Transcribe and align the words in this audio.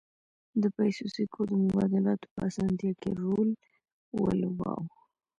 د 0.61 0.63
پیسو 0.77 1.05
سکو 1.15 1.41
د 1.47 1.51
مبادلاتو 1.63 2.27
په 2.33 2.39
اسانتیا 2.49 2.91
کې 3.01 3.09
رول 3.23 3.49
ولوباوه 4.21 4.93